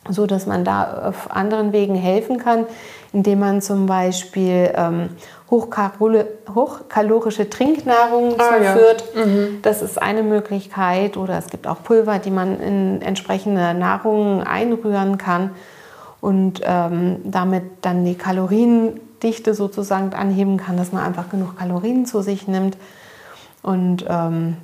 so 0.08 0.26
dass 0.26 0.46
man 0.46 0.64
da 0.64 1.08
auf 1.08 1.30
anderen 1.30 1.74
Wegen 1.74 1.94
helfen 1.94 2.38
kann, 2.38 2.64
indem 3.12 3.40
man 3.40 3.60
zum 3.60 3.84
Beispiel 3.84 4.72
ähm, 4.74 5.10
hochkalorische 5.50 7.50
Trinknahrung 7.50 8.36
ah, 8.38 8.44
zuführt. 8.44 9.04
Ja. 9.14 9.26
Mhm. 9.26 9.58
Das 9.60 9.82
ist 9.82 10.00
eine 10.00 10.22
Möglichkeit. 10.22 11.18
Oder 11.18 11.36
es 11.36 11.48
gibt 11.48 11.66
auch 11.66 11.82
Pulver, 11.82 12.18
die 12.18 12.30
man 12.30 12.58
in 12.60 13.02
entsprechende 13.02 13.74
Nahrung 13.74 14.42
einrühren 14.42 15.18
kann 15.18 15.50
und 16.22 16.62
ähm, 16.64 17.18
damit 17.24 17.64
dann 17.82 18.06
die 18.06 18.14
Kalorien 18.14 19.00
Dichte 19.24 19.54
sozusagen 19.54 20.12
anheben 20.12 20.58
kann, 20.58 20.76
dass 20.76 20.92
man 20.92 21.02
einfach 21.02 21.30
genug 21.30 21.58
Kalorien 21.58 22.06
zu 22.06 22.22
sich 22.22 22.46
nimmt. 22.46 22.76
Und 23.62 24.04
ähm, 24.08 24.58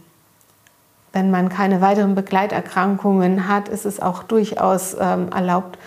wenn 1.13 1.31
man 1.31 1.49
keine 1.49 1.81
weiteren 1.81 2.15
Begleiterkrankungen 2.15 3.49
hat, 3.49 3.69
ist 3.69 3.87
es 3.87 4.01
auch 4.01 4.23
durchaus 4.23 4.95
ähm, 5.01 5.31
erlaubt, 5.33 5.79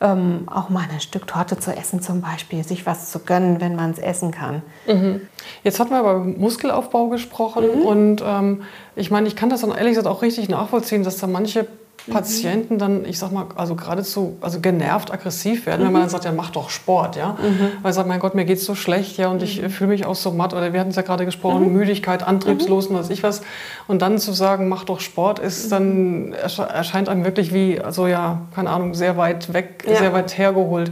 ähm, 0.00 0.44
auch 0.46 0.68
mal 0.68 0.84
ein 0.90 1.00
Stück 1.00 1.26
Torte 1.26 1.58
zu 1.58 1.74
essen 1.76 2.02
zum 2.02 2.20
Beispiel, 2.20 2.64
sich 2.64 2.86
was 2.86 3.10
zu 3.10 3.20
gönnen, 3.20 3.60
wenn 3.60 3.76
man 3.76 3.90
es 3.90 3.98
essen 3.98 4.32
kann. 4.32 4.62
Mhm. 4.86 5.20
Jetzt 5.62 5.78
hatten 5.78 5.90
wir 5.90 6.00
über 6.00 6.18
Muskelaufbau 6.18 7.08
gesprochen 7.08 7.80
mhm. 7.80 7.82
und 7.82 8.22
ähm, 8.24 8.62
ich 8.96 9.10
meine, 9.10 9.28
ich 9.28 9.36
kann 9.36 9.50
das 9.50 9.60
dann 9.60 9.70
ehrlich 9.70 9.90
gesagt 9.90 10.08
auch 10.08 10.22
richtig 10.22 10.48
nachvollziehen, 10.48 11.04
dass 11.04 11.18
da 11.18 11.26
manche 11.26 11.66
Patienten 12.10 12.78
dann, 12.78 13.04
ich 13.04 13.18
sag 13.18 13.32
mal, 13.32 13.46
also 13.54 13.74
geradezu 13.74 14.36
also 14.40 14.60
genervt, 14.60 15.12
aggressiv 15.12 15.66
werden, 15.66 15.82
mhm. 15.82 15.86
wenn 15.86 15.92
man 15.92 16.02
dann 16.02 16.10
sagt, 16.10 16.24
ja, 16.24 16.32
mach 16.32 16.50
doch 16.50 16.70
Sport, 16.70 17.16
ja. 17.16 17.36
Mhm. 17.40 17.68
Weil 17.82 17.92
sagt, 17.92 18.08
mein 18.08 18.20
Gott, 18.20 18.34
mir 18.34 18.44
geht's 18.44 18.64
so 18.64 18.74
schlecht, 18.74 19.18
ja, 19.18 19.28
und 19.28 19.38
mhm. 19.38 19.44
ich 19.44 19.60
fühle 19.68 19.90
mich 19.90 20.04
auch 20.04 20.14
so 20.14 20.32
matt, 20.32 20.52
oder 20.52 20.72
wir 20.72 20.80
hatten 20.80 20.90
es 20.90 20.96
ja 20.96 21.02
gerade 21.02 21.24
gesprochen, 21.24 21.68
mhm. 21.68 21.74
Müdigkeit, 21.74 22.22
antriebslos 22.22 22.88
und 22.88 22.96
was 22.96 23.10
ich 23.10 23.22
was. 23.22 23.42
Und 23.86 24.02
dann 24.02 24.18
zu 24.18 24.32
sagen, 24.32 24.68
mach 24.68 24.84
doch 24.84 25.00
Sport, 25.00 25.38
ist 25.38 25.70
dann, 25.70 26.32
erscheint 26.32 27.08
einem 27.08 27.24
wirklich 27.24 27.54
wie, 27.54 27.80
also 27.80 28.06
ja, 28.06 28.42
keine 28.54 28.70
Ahnung, 28.70 28.94
sehr 28.94 29.16
weit 29.16 29.52
weg, 29.52 29.84
ja. 29.88 29.96
sehr 29.96 30.12
weit 30.12 30.36
hergeholt. 30.36 30.90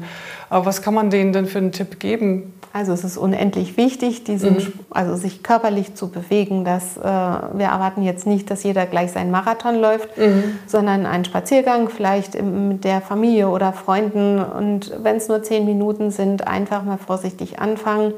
Aber 0.50 0.66
was 0.66 0.82
kann 0.82 0.94
man 0.94 1.10
denen 1.10 1.32
denn 1.32 1.46
für 1.46 1.58
einen 1.58 1.72
Tipp 1.72 2.00
geben? 2.00 2.52
Also 2.72 2.92
es 2.92 3.02
ist 3.02 3.16
unendlich 3.16 3.76
wichtig, 3.76 4.24
diesen, 4.24 4.54
mhm. 4.54 4.72
also 4.90 5.16
sich 5.16 5.42
körperlich 5.42 5.94
zu 5.94 6.08
bewegen. 6.08 6.64
Dass, 6.64 6.96
äh, 6.96 7.02
wir 7.02 7.66
erwarten 7.66 8.02
jetzt 8.02 8.26
nicht, 8.26 8.50
dass 8.50 8.62
jeder 8.62 8.86
gleich 8.86 9.12
seinen 9.12 9.30
Marathon 9.30 9.80
läuft, 9.80 10.18
mhm. 10.18 10.58
sondern 10.66 11.06
einen 11.06 11.24
Spaziergang 11.24 11.88
vielleicht 11.88 12.40
mit 12.40 12.84
der 12.84 13.00
Familie 13.00 13.48
oder 13.48 13.72
Freunden. 13.72 14.40
Und 14.40 14.92
wenn 15.02 15.16
es 15.16 15.28
nur 15.28 15.42
zehn 15.42 15.64
Minuten 15.64 16.10
sind, 16.10 16.46
einfach 16.46 16.84
mal 16.84 16.98
vorsichtig 16.98 17.60
anfangen. 17.60 18.12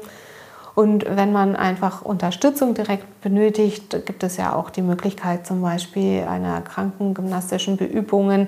Und 0.75 1.05
wenn 1.07 1.31
man 1.31 1.55
einfach 1.55 2.01
Unterstützung 2.01 2.73
direkt 2.73 3.21
benötigt, 3.21 4.05
gibt 4.05 4.23
es 4.23 4.37
ja 4.37 4.55
auch 4.55 4.71
die 4.71 4.81
Möglichkeit 4.81 5.45
zum 5.45 5.61
Beispiel 5.61 6.23
einer 6.23 6.61
krankengymnastischen 6.61 7.77
Beübungen 7.77 8.47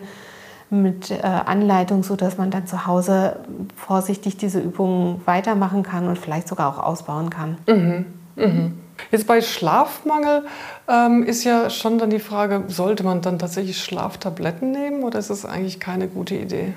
mit 0.70 1.12
äh, 1.12 1.22
Anleitung, 1.22 2.04
sodass 2.04 2.38
man 2.38 2.52
dann 2.52 2.68
zu 2.68 2.88
Hause 2.88 3.38
vorsichtig 3.76 4.38
diese 4.38 4.60
Übungen 4.60 5.22
weitermachen 5.26 5.84
kann 5.84 6.08
und 6.08 6.18
vielleicht 6.18 6.48
sogar 6.48 6.70
auch 6.70 6.84
ausbauen 6.84 7.30
kann. 7.30 7.58
Mhm. 7.68 8.06
Mhm. 8.36 8.80
Jetzt 9.12 9.28
bei 9.28 9.42
Schlafmangel 9.42 10.44
ähm, 10.88 11.24
ist 11.24 11.44
ja 11.44 11.70
schon 11.70 12.00
dann 12.00 12.10
die 12.10 12.20
Frage, 12.20 12.64
sollte 12.68 13.04
man 13.04 13.22
dann 13.22 13.40
tatsächlich 13.40 13.82
Schlaftabletten 13.82 14.72
nehmen 14.72 15.04
oder 15.04 15.20
ist 15.20 15.30
das 15.30 15.46
eigentlich 15.46 15.80
keine 15.80 16.08
gute 16.08 16.36
Idee? 16.36 16.74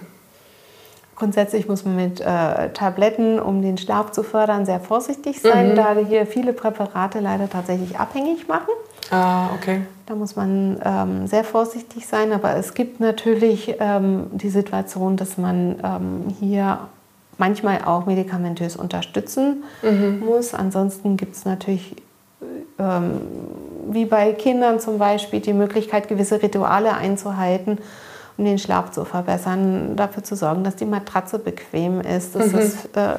Grundsätzlich 1.17 1.69
muss 1.69 1.85
man 1.85 1.97
mit 1.97 2.21
äh, 2.21 2.71
Tabletten, 2.71 3.41
um 3.41 3.61
den 3.61 3.77
Schlaf 3.77 4.13
zu 4.13 4.23
fördern, 4.23 4.67
sehr 4.67 4.79
vorsichtig 4.79 5.41
sein, 5.41 5.71
mhm. 5.71 5.75
da 5.75 5.97
hier 5.97 6.27
viele 6.27 6.53
Präparate 6.53 7.19
leider 7.19 7.51
tatsächlich 7.51 7.99
abhängig 7.99 8.47
machen. 8.47 8.71
Ah, 9.11 9.51
okay. 9.55 9.83
Da 10.07 10.15
muss 10.15 10.37
man 10.37 10.81
ähm, 10.85 11.27
sehr 11.27 11.45
vorsichtig 11.45 12.07
sein, 12.07 12.33
aber 12.33 12.57
es 12.57 12.75
gibt 12.75 13.01
natürlich 13.01 13.77
ähm, 13.79 14.27
die 14.33 14.51
Situation, 14.51 15.17
dass 15.17 15.39
man 15.39 15.77
ähm, 15.83 16.35
hier 16.41 16.79
manchmal 17.39 17.85
auch 17.85 18.07
medikamentös 18.07 18.77
unterstützen 18.77 19.65
mhm. 19.83 20.21
muss. 20.25 20.55
Ansonsten 20.55 21.17
gibt 21.17 21.37
es 21.37 21.45
natürlich 21.45 21.95
ähm, 22.79 23.21
wie 23.91 24.05
bei 24.05 24.33
Kindern 24.33 24.81
zum 24.81 24.99
Beispiel 24.99 25.41
die 25.41 25.53
Möglichkeit, 25.53 26.09
gewisse 26.09 26.43
Rituale 26.43 26.95
einzuhalten, 26.95 27.79
um 28.37 28.45
den 28.45 28.59
Schlaf 28.59 28.93
zu 28.93 29.05
verbessern, 29.05 29.97
dafür 29.97 30.23
zu 30.23 30.37
sorgen, 30.37 30.63
dass 30.63 30.77
die 30.77 30.85
Matratze 30.85 31.39
bequem 31.39 32.01
ist. 32.01 32.35
Das 32.35 32.53
mhm. 32.53 32.59
ist 32.59 32.97
äh, 32.97 33.17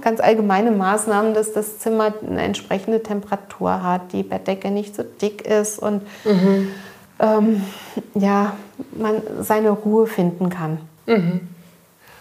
ganz 0.00 0.20
allgemeine 0.20 0.70
Maßnahmen, 0.70 1.34
dass 1.34 1.52
das 1.52 1.78
Zimmer 1.78 2.12
eine 2.26 2.42
entsprechende 2.42 3.02
Temperatur 3.02 3.82
hat, 3.82 4.12
die 4.12 4.22
Bettdecke 4.22 4.70
nicht 4.70 4.94
so 4.94 5.02
dick 5.02 5.42
ist 5.42 5.78
und 5.78 6.02
mhm. 6.24 6.68
ähm, 7.20 7.62
ja, 8.14 8.56
man 8.98 9.22
seine 9.40 9.70
Ruhe 9.70 10.06
finden 10.06 10.50
kann. 10.50 10.78
Mhm 11.06 11.48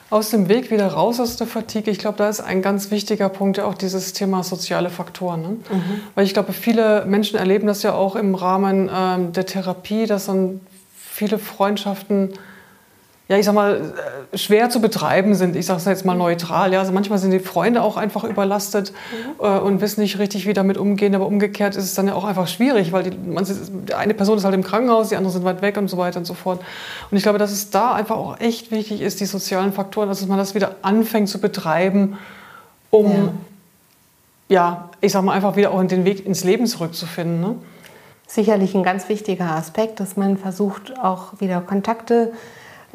aus 0.10 0.30
dem 0.30 0.48
Weg 0.50 0.72
wieder 0.72 0.88
raus 0.88 1.20
aus 1.20 1.36
der 1.36 1.48
Fatigue. 1.48 1.92
Ich 1.92 2.00
glaube, 2.00 2.18
da 2.18 2.30
ist 2.30 2.40
ein 2.40 2.62
ganz 2.62 2.92
wichtiger 2.92 3.30
Punkt 3.30 3.58
ja 3.58 3.66
auch 3.66 3.74
dieses 3.74 4.14
Thema 4.14 4.44
soziale 4.44 4.90
Faktoren. 4.90 5.42
Ne? 5.42 5.50
Mhm. 5.50 6.02
Weil 6.14 6.26
ich 6.26 6.34
glaube, 6.34 6.54
viele 6.54 7.06
Menschen 7.06 7.38
erleben 7.38 7.68
das 7.68 7.84
ja 7.84 7.94
auch 7.94 8.16
im 8.16 8.36
Rahmen 8.36 8.90
ähm, 8.94 9.34
der 9.34 9.46
Therapie, 9.46 10.06
dass 10.06 10.28
dann 10.28 10.62
viele 10.96 11.40
Freundschaften 11.40 12.34
ja, 13.28 13.38
ich 13.38 13.46
sag 13.46 13.56
mal, 13.56 13.94
äh, 14.32 14.38
schwer 14.38 14.70
zu 14.70 14.80
betreiben 14.80 15.34
sind. 15.34 15.56
Ich 15.56 15.66
sage 15.66 15.80
es 15.80 15.86
jetzt 15.86 16.06
mal 16.06 16.14
neutral. 16.14 16.72
Ja. 16.72 16.80
Also 16.80 16.92
manchmal 16.92 17.18
sind 17.18 17.32
die 17.32 17.40
Freunde 17.40 17.82
auch 17.82 17.98
einfach 17.98 18.24
überlastet 18.24 18.94
mhm. 19.40 19.46
äh, 19.46 19.60
und 19.60 19.82
wissen 19.82 20.02
nicht 20.02 20.20
richtig, 20.20 20.46
wie 20.46 20.54
damit 20.54 20.78
umgehen. 20.78 21.16
Aber 21.16 21.26
umgekehrt 21.26 21.76
ist 21.76 21.86
es 21.86 21.96
dann 21.96 22.08
ja 22.08 22.14
auch 22.14 22.24
einfach 22.24 22.48
schwierig, 22.48 22.92
weil 22.92 23.04
die, 23.04 23.18
man, 23.18 23.44
eine 23.98 24.14
Person 24.14 24.38
ist 24.38 24.44
halt 24.46 24.54
im 24.54 24.64
Krankenhaus, 24.64 25.10
die 25.10 25.16
anderen 25.16 25.34
sind 25.34 25.44
weit 25.44 25.64
weg 25.64 25.78
und 25.78 25.88
so 25.88 25.98
weiter 25.98 26.20
und 26.20 26.26
so 26.26 26.36
fort. 26.36 26.62
Und 27.10 27.18
ich 27.18 27.24
glaube, 27.24 27.40
dass 27.40 27.52
es 27.52 27.72
da 27.72 27.94
einfach 27.94 28.16
auch 28.16 28.40
echt 28.40 28.70
wichtig 28.70 29.02
ist, 29.02 29.20
die 29.20 29.26
sozialen 29.26 29.74
Faktoren, 29.74 30.08
dass 30.08 30.26
man 30.28 30.38
das 30.38 30.54
wieder 30.54 30.76
anfängt 30.84 31.28
zu 31.28 31.40
betreiben, 31.40 32.20
um, 32.92 33.32
ja, 34.50 34.56
ja 34.56 34.90
ich 35.02 35.14
sag 35.14 35.24
mal, 35.24 35.34
einfach 35.34 35.56
wieder 35.56 35.72
auch 35.72 35.84
den 35.84 36.06
Weg 36.06 36.28
ins 36.28 36.44
Leben 36.44 36.68
zurückzufinden. 36.68 37.42
Ne? 37.42 37.56
Sicherlich 38.28 38.76
ein 38.76 38.84
ganz 38.84 39.10
wichtiger 39.10 39.50
Aspekt, 39.50 40.00
dass 40.00 40.16
man 40.16 40.38
versucht, 40.38 40.94
auch 41.02 41.40
wieder 41.40 41.60
Kontakte 41.62 42.34
zu 42.34 42.38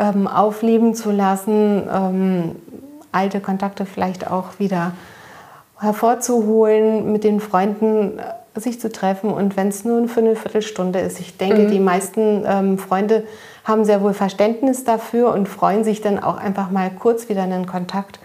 ähm, 0.00 0.26
aufleben 0.26 0.94
zu 0.94 1.10
lassen, 1.10 1.82
ähm, 1.92 2.56
alte 3.12 3.40
Kontakte 3.40 3.84
vielleicht 3.84 4.30
auch 4.30 4.58
wieder 4.58 4.92
hervorzuholen, 5.78 7.12
mit 7.12 7.22
den 7.22 7.40
Freunden 7.40 8.18
äh, 8.18 8.60
sich 8.60 8.80
zu 8.80 8.90
treffen 8.90 9.30
und 9.30 9.56
wenn 9.56 9.68
es 9.68 9.84
nur 9.84 10.08
für 10.08 10.20
eine 10.20 10.34
Viertelstunde 10.36 10.98
ist. 11.00 11.20
Ich 11.20 11.36
denke, 11.36 11.62
mhm. 11.62 11.70
die 11.70 11.80
meisten 11.80 12.44
ähm, 12.46 12.78
Freunde 12.78 13.24
haben 13.64 13.84
sehr 13.84 14.02
wohl 14.02 14.14
Verständnis 14.14 14.84
dafür 14.84 15.32
und 15.32 15.48
freuen 15.48 15.84
sich 15.84 16.00
dann 16.00 16.18
auch 16.18 16.38
einfach 16.38 16.70
mal 16.70 16.90
kurz 16.90 17.28
wieder 17.28 17.42
einen 17.42 17.66
Kontakt 17.66 18.18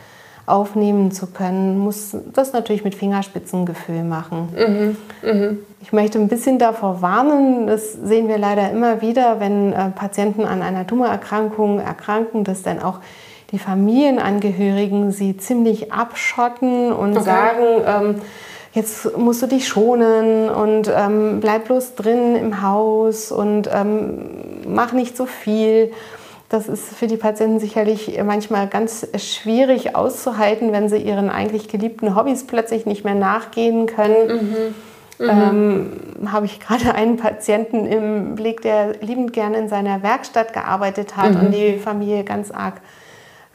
aufnehmen 0.45 1.11
zu 1.11 1.27
können, 1.27 1.79
muss 1.79 2.15
das 2.33 2.53
natürlich 2.53 2.83
mit 2.83 2.93
Fingerspitzengefühl 2.93 4.03
machen. 4.03 4.49
Mhm. 4.55 4.97
Mhm. 5.27 5.59
Ich 5.81 5.91
möchte 5.91 6.19
ein 6.19 6.27
bisschen 6.27 6.59
davor 6.59 7.01
warnen, 7.01 7.67
das 7.67 7.93
sehen 7.93 8.27
wir 8.27 8.37
leider 8.37 8.69
immer 8.71 9.01
wieder, 9.01 9.39
wenn 9.39 9.73
äh, 9.73 9.89
Patienten 9.89 10.45
an 10.45 10.61
einer 10.61 10.85
Tumorerkrankung 10.85 11.79
erkranken, 11.79 12.43
dass 12.43 12.61
dann 12.61 12.81
auch 12.81 12.99
die 13.51 13.59
Familienangehörigen 13.59 15.11
sie 15.11 15.37
ziemlich 15.37 15.91
abschotten 15.91 16.91
und 16.91 17.15
okay. 17.15 17.25
sagen, 17.25 17.65
ähm, 17.87 18.21
jetzt 18.73 19.17
musst 19.17 19.41
du 19.41 19.47
dich 19.47 19.67
schonen 19.67 20.49
und 20.49 20.91
ähm, 20.95 21.39
bleib 21.39 21.65
bloß 21.65 21.95
drin 21.95 22.35
im 22.35 22.61
Haus 22.61 23.31
und 23.31 23.69
ähm, 23.73 24.27
mach 24.67 24.91
nicht 24.91 25.15
so 25.17 25.25
viel. 25.25 25.91
Das 26.49 26.67
ist 26.67 26.93
für 26.93 27.07
die 27.07 27.17
Patienten 27.17 27.59
sicherlich 27.59 28.19
manchmal 28.23 28.67
ganz 28.67 29.07
schwierig 29.17 29.95
auszuhalten, 29.95 30.71
wenn 30.71 30.89
sie 30.89 30.97
ihren 30.97 31.29
eigentlich 31.29 31.67
geliebten 31.67 32.15
Hobbys 32.15 32.45
plötzlich 32.45 32.85
nicht 32.85 33.03
mehr 33.03 33.15
nachgehen 33.15 33.87
können. 33.87 34.27
Mhm. 34.27 34.75
Mhm. 35.17 35.29
Ähm, 35.29 36.31
habe 36.31 36.45
ich 36.45 36.59
gerade 36.59 36.93
einen 36.93 37.17
Patienten 37.17 37.85
im 37.85 38.35
Blick, 38.35 38.61
der 38.61 38.97
liebend 39.01 39.33
gerne 39.33 39.57
in 39.57 39.69
seiner 39.69 40.03
Werkstatt 40.03 40.53
gearbeitet 40.53 41.15
hat 41.17 41.33
mhm. 41.33 41.39
und 41.39 41.51
die 41.51 41.77
Familie 41.77 42.23
ganz 42.23 42.51
arg 42.51 42.81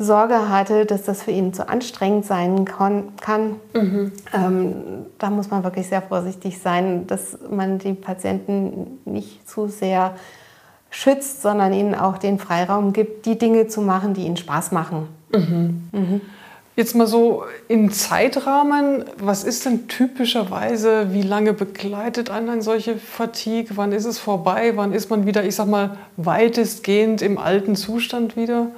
Sorge 0.01 0.49
hatte, 0.49 0.87
dass 0.87 1.03
das 1.03 1.23
für 1.23 1.31
ihn 1.31 1.53
zu 1.53 1.69
anstrengend 1.69 2.25
sein 2.25 2.65
kann. 2.65 3.57
Mhm. 3.75 4.13
Ähm, 4.33 4.75
da 5.19 5.29
muss 5.29 5.51
man 5.51 5.63
wirklich 5.63 5.89
sehr 5.89 6.01
vorsichtig 6.01 6.59
sein, 6.59 7.07
dass 7.07 7.39
man 7.51 7.79
die 7.79 7.93
Patienten 7.93 8.99
nicht 9.05 9.47
zu 9.47 9.69
sehr 9.69 10.15
schützt, 10.91 11.43
sondern 11.43 11.73
ihnen 11.73 11.95
auch 11.95 12.19
den 12.19 12.39
Freiraum 12.39 12.93
gibt, 12.93 13.27
die 13.27 13.39
Dinge 13.39 13.69
zu 13.69 13.81
machen, 13.81 14.15
die 14.15 14.27
ihnen 14.27 14.37
Spaß 14.37 14.73
machen. 14.73 15.09
Mhm. 15.33 15.89
Mhm. 15.93 16.21
Jetzt 16.77 16.95
mal 16.95 17.07
so 17.07 17.45
im 17.69 17.93
Zeitrahmen, 17.93 19.05
was 19.19 19.45
ist 19.45 19.67
denn 19.67 19.87
typischerweise, 19.89 21.13
wie 21.13 21.23
lange 21.23 21.53
begleitet 21.53 22.31
einen 22.31 22.49
eine 22.49 22.63
solche 22.63 22.97
Fatigue? 22.97 23.77
Wann 23.77 23.93
ist 23.93 24.07
es 24.07 24.19
vorbei? 24.19 24.73
Wann 24.77 24.93
ist 24.93 25.11
man 25.11 25.27
wieder, 25.27 25.45
ich 25.45 25.57
sag 25.57 25.67
mal, 25.67 25.97
weitestgehend 26.17 27.23
im 27.23 27.39
alten 27.39 27.77
Zustand 27.77 28.37
wieder? 28.37 28.69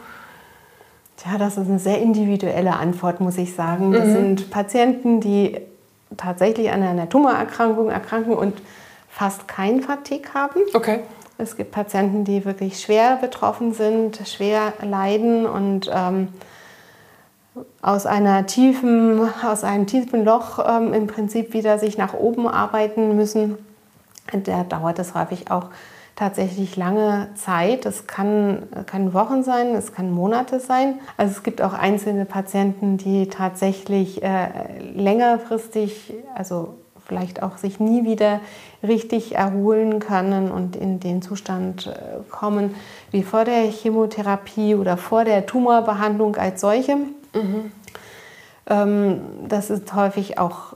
Tja, 1.16 1.38
das 1.38 1.56
ist 1.56 1.68
eine 1.68 1.78
sehr 1.78 2.00
individuelle 2.00 2.72
Antwort, 2.72 3.20
muss 3.20 3.38
ich 3.38 3.54
sagen. 3.54 3.92
Das 3.92 4.06
mhm. 4.06 4.12
sind 4.12 4.50
Patienten, 4.50 5.20
die 5.20 5.58
tatsächlich 6.16 6.70
an 6.72 6.82
einer 6.82 7.08
Tumorerkrankung 7.08 7.90
erkranken 7.90 8.32
und 8.32 8.54
fast 9.08 9.46
kein 9.46 9.80
Fatigue 9.80 10.34
haben. 10.34 10.60
Okay. 10.74 11.00
Es 11.42 11.56
gibt 11.56 11.72
Patienten, 11.72 12.24
die 12.24 12.44
wirklich 12.44 12.80
schwer 12.80 13.16
betroffen 13.16 13.74
sind, 13.74 14.20
schwer 14.28 14.72
leiden 14.80 15.44
und 15.44 15.90
ähm, 15.92 16.28
aus, 17.82 18.06
einer 18.06 18.46
tiefen, 18.46 19.28
aus 19.44 19.64
einem 19.64 19.88
tiefen 19.88 20.24
Loch 20.24 20.60
ähm, 20.64 20.94
im 20.94 21.08
Prinzip 21.08 21.52
wieder 21.52 21.80
sich 21.80 21.98
nach 21.98 22.14
oben 22.14 22.46
arbeiten 22.46 23.16
müssen. 23.16 23.58
Da 24.32 24.62
dauert 24.62 25.00
es 25.00 25.16
häufig 25.16 25.50
auch 25.50 25.70
tatsächlich 26.14 26.76
lange 26.76 27.28
Zeit. 27.34 27.86
Es 27.86 28.06
kann, 28.06 28.68
kann 28.86 29.12
Wochen 29.12 29.42
sein, 29.42 29.74
es 29.74 29.92
kann 29.92 30.12
Monate 30.12 30.60
sein. 30.60 31.00
Also 31.16 31.32
es 31.32 31.42
gibt 31.42 31.60
auch 31.60 31.72
einzelne 31.72 32.24
Patienten, 32.24 32.98
die 32.98 33.28
tatsächlich 33.28 34.22
äh, 34.22 34.78
längerfristig, 34.94 36.14
also 36.36 36.74
vielleicht 37.06 37.42
auch 37.42 37.58
sich 37.58 37.80
nie 37.80 38.04
wieder 38.04 38.40
richtig 38.82 39.34
erholen 39.34 39.98
können 40.00 40.50
und 40.50 40.76
in 40.76 41.00
den 41.00 41.22
Zustand 41.22 41.86
äh, 41.86 42.30
kommen 42.30 42.74
wie 43.10 43.22
vor 43.22 43.44
der 43.44 43.62
Chemotherapie 43.64 44.74
oder 44.74 44.96
vor 44.96 45.24
der 45.24 45.46
Tumorbehandlung 45.46 46.36
als 46.36 46.60
solche. 46.60 46.96
Mhm. 46.96 47.70
Das 49.48 49.70
ist 49.70 49.92
häufig 49.92 50.38
auch 50.38 50.74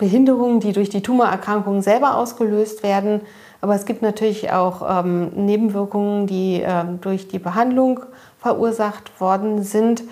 Behinderungen, 0.00 0.60
die 0.60 0.72
durch 0.72 0.88
die 0.88 1.02
Tumorerkrankung 1.02 1.82
selber 1.82 2.16
ausgelöst 2.16 2.82
werden. 2.82 3.20
Aber 3.60 3.74
es 3.74 3.84
gibt 3.84 4.00
natürlich 4.00 4.50
auch 4.50 5.04
ähm, 5.04 5.28
Nebenwirkungen, 5.34 6.26
die 6.26 6.62
ähm, 6.64 7.00
durch 7.02 7.28
die 7.28 7.38
Behandlung 7.38 8.00
verursacht 8.38 9.20
worden 9.20 9.62
sind, 9.62 10.02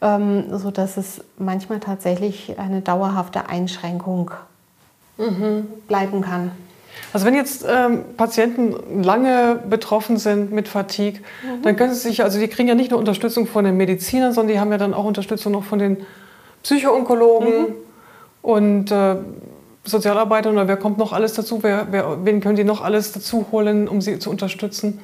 ähm, 0.00 0.44
sodass 0.56 0.96
es 0.96 1.24
manchmal 1.38 1.80
tatsächlich 1.80 2.58
eine 2.58 2.80
dauerhafte 2.82 3.48
Einschränkung 3.48 4.30
mhm. 5.16 5.66
bleiben 5.88 6.20
kann. 6.22 6.52
Also 7.12 7.26
wenn 7.26 7.34
jetzt 7.34 7.64
ähm, 7.68 8.04
Patienten 8.16 9.02
lange 9.02 9.60
betroffen 9.68 10.16
sind 10.16 10.52
mit 10.52 10.68
Fatigue, 10.68 11.20
mhm. 11.42 11.62
dann 11.62 11.76
können 11.76 11.94
sie 11.94 12.00
sich, 12.00 12.22
also 12.22 12.38
die 12.38 12.48
kriegen 12.48 12.68
ja 12.68 12.74
nicht 12.74 12.90
nur 12.90 13.00
Unterstützung 13.00 13.46
von 13.46 13.64
den 13.64 13.76
Medizinern, 13.76 14.32
sondern 14.32 14.54
die 14.54 14.60
haben 14.60 14.70
ja 14.70 14.78
dann 14.78 14.94
auch 14.94 15.04
Unterstützung 15.04 15.52
noch 15.52 15.64
von 15.64 15.78
den 15.78 15.98
Psychoonkologen 16.62 17.60
mhm. 17.60 17.74
und 18.42 18.90
äh, 18.90 19.16
Sozialarbeitern 19.84 20.52
oder 20.54 20.68
wer 20.68 20.76
kommt 20.76 20.98
noch 20.98 21.12
alles 21.12 21.34
dazu? 21.34 21.62
Wer, 21.62 21.86
wer, 21.90 22.24
wen 22.24 22.40
können 22.40 22.56
die 22.56 22.64
noch 22.64 22.82
alles 22.82 23.12
dazu 23.12 23.46
holen, 23.52 23.88
um 23.88 24.00
sie 24.00 24.18
zu 24.18 24.30
unterstützen? 24.30 25.00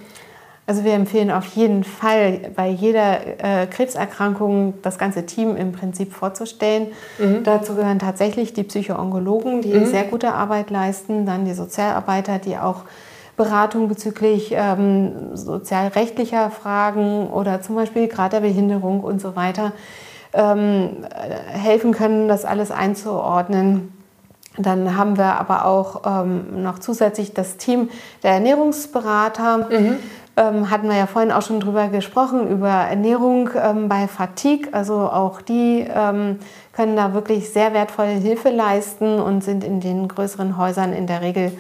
Also 0.65 0.85
wir 0.85 0.95
empfehlen 0.95 1.31
auf 1.31 1.47
jeden 1.57 1.83
Fall 1.83 2.53
bei 2.55 2.69
jeder 2.69 3.63
äh, 3.63 3.67
Krebserkrankung 3.67 4.75
das 4.83 4.97
ganze 4.97 5.27
Team 5.27 5.57
im 5.57 5.73
Prinzip 5.73 6.13
vorzustellen. 6.13 6.89
Mhm. 7.19 7.43
Dazu 7.43 7.75
gehören 7.75 7.99
tatsächlich 7.99 8.53
die 8.53 8.63
Psychoonkologen, 8.63 9.61
die 9.61 9.75
mhm. 9.75 9.87
sehr 9.87 10.05
gute 10.05 10.33
Arbeit 10.33 10.71
leisten, 10.71 11.27
dann 11.27 11.45
die 11.45 11.55
Sozialarbeiter, 11.55 12.39
die 12.39 12.57
auch 12.59 12.83
Beratung 13.37 13.89
bezüglich 13.89 14.53
ähm, 14.53 15.35
sozialrechtlicher 15.35 16.51
Fragen 16.51 17.29
oder 17.29 17.61
zum 17.61 17.75
Beispiel 17.75 18.07
Grad 18.07 18.33
der 18.33 18.41
Behinderung 18.41 19.01
und 19.01 19.21
so 19.21 19.35
weiter 19.35 19.73
ähm, 20.33 21.05
helfen 21.49 21.93
können, 21.93 22.29
das 22.29 22.45
alles 22.45 22.71
einzuordnen. 22.71 23.93
Dann 24.59 24.97
haben 24.99 25.17
wir 25.17 25.41
aber 25.41 25.65
auch 25.65 26.03
ähm, 26.07 26.63
noch 26.63 26.79
zusätzlich 26.79 27.33
das 27.33 27.57
Team 27.57 27.89
der 28.23 28.33
Ernährungsberater. 28.33 29.69
Mhm. 29.71 29.97
Ähm, 30.35 30.71
hatten 30.71 30.89
wir 30.89 30.97
ja 30.97 31.07
vorhin 31.07 31.31
auch 31.31 31.43
schon 31.43 31.61
drüber 31.61 31.89
gesprochen, 31.89 32.49
über 32.49 32.71
Ernährung 32.71 33.51
ähm, 33.55 33.89
bei 33.89 34.09
Fatigue. 34.09 34.73
Also 34.73 34.95
auch 34.95 35.43
die 35.43 35.87
ähm, 35.95 36.39
können 36.73 36.97
da 36.97 37.13
wirklich 37.13 37.51
sehr 37.51 37.75
wertvolle 37.75 38.13
Hilfe 38.13 38.49
leisten 38.49 39.21
und 39.21 39.45
sind 39.45 39.63
in 39.63 39.81
den 39.81 40.09
größeren 40.09 40.57
Häusern 40.57 40.95
in 40.95 41.07
der 41.07 41.21
Regel 41.21 41.53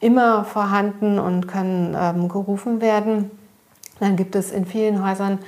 immer 0.00 0.44
vorhanden 0.44 1.18
und 1.18 1.48
können 1.48 1.96
ähm, 1.98 2.28
gerufen 2.28 2.82
werden. 2.82 3.30
Dann 3.98 4.16
gibt 4.16 4.36
es 4.36 4.50
in 4.50 4.66
vielen 4.66 5.04
Häusern 5.06 5.38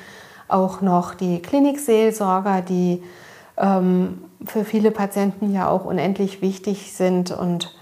auch 0.49 0.81
noch 0.81 1.15
die 1.15 1.41
Klinikseelsorger, 1.41 2.63
die 2.63 3.03
ähm, 3.59 4.25
für 4.47 4.65
viele 4.65 4.91
Patienten 4.91 5.53
ja 5.53 5.69
auch 5.69 5.85
unendlich 5.85 6.41
wichtig 6.41 6.95
sind 6.95 7.31
und 7.31 7.75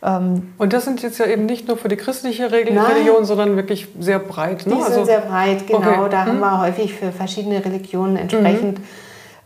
und 0.00 0.72
das 0.72 0.84
sind 0.84 1.02
jetzt 1.02 1.18
ja 1.18 1.26
eben 1.26 1.46
nicht 1.46 1.66
nur 1.66 1.76
für 1.76 1.88
die 1.88 1.96
christliche 1.96 2.52
Religion, 2.52 3.24
sondern 3.24 3.56
wirklich 3.56 3.88
sehr 3.98 4.20
breit. 4.20 4.64
Ne? 4.66 4.76
Die 4.76 4.82
sind 4.82 4.92
also, 4.92 5.04
sehr 5.04 5.20
breit, 5.20 5.66
genau. 5.66 5.78
Okay. 5.78 6.08
Da 6.10 6.24
hm. 6.24 6.32
haben 6.32 6.40
wir 6.40 6.60
häufig 6.60 6.94
für 6.94 7.10
verschiedene 7.10 7.64
Religionen 7.64 8.16
entsprechend 8.16 8.78
mhm 8.78 8.84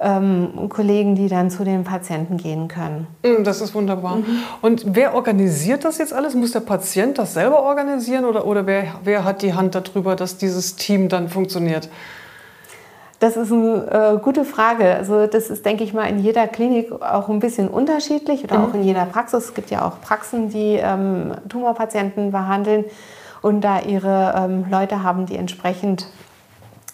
ähm, 0.02 0.68
Kollegen, 0.68 1.14
die 1.14 1.28
dann 1.28 1.50
zu 1.50 1.64
den 1.64 1.84
Patienten 1.84 2.36
gehen 2.36 2.68
können. 2.68 3.06
Mm, 3.22 3.44
das 3.44 3.60
ist 3.60 3.74
wunderbar. 3.74 4.16
Mhm. 4.16 4.42
Und 4.60 4.84
wer 4.88 5.14
organisiert 5.14 5.84
das 5.84 5.98
jetzt 5.98 6.12
alles? 6.12 6.34
Muss 6.34 6.52
der 6.52 6.60
Patient 6.60 7.18
das 7.18 7.34
selber 7.34 7.62
organisieren 7.62 8.24
oder, 8.24 8.46
oder 8.46 8.66
wer, 8.66 8.96
wer 9.04 9.24
hat 9.24 9.42
die 9.42 9.54
Hand 9.54 9.74
darüber, 9.74 10.16
dass 10.16 10.36
dieses 10.36 10.76
Team 10.76 11.08
dann 11.08 11.28
funktioniert? 11.28 11.88
Das 13.22 13.36
ist 13.36 13.52
eine 13.52 14.16
äh, 14.16 14.18
gute 14.18 14.44
Frage. 14.44 14.96
Also 14.96 15.28
das 15.28 15.48
ist, 15.48 15.64
denke 15.64 15.84
ich 15.84 15.94
mal, 15.94 16.06
in 16.06 16.18
jeder 16.18 16.48
Klinik 16.48 16.90
auch 16.90 17.28
ein 17.28 17.38
bisschen 17.38 17.68
unterschiedlich 17.68 18.42
oder 18.42 18.58
mhm. 18.58 18.64
auch 18.64 18.74
in 18.74 18.82
jeder 18.82 19.04
Praxis. 19.04 19.44
Es 19.44 19.54
gibt 19.54 19.70
ja 19.70 19.86
auch 19.86 20.00
Praxen, 20.00 20.48
die 20.48 20.74
ähm, 20.82 21.32
Tumorpatienten 21.48 22.32
behandeln 22.32 22.84
und 23.40 23.60
da 23.60 23.78
ihre 23.78 24.34
ähm, 24.36 24.64
Leute 24.68 25.04
haben, 25.04 25.26
die 25.26 25.36
entsprechend 25.36 26.08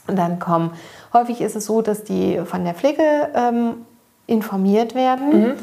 dann 0.06 0.38
kommen. 0.38 0.72
Häufig 1.14 1.40
ist 1.40 1.56
es 1.56 1.64
so, 1.64 1.80
dass 1.80 2.04
die 2.04 2.42
von 2.44 2.62
der 2.62 2.74
Pflege 2.74 3.02
ähm, 3.34 3.86
informiert 4.26 4.94
werden. 4.94 5.30
Mhm. 5.30 5.54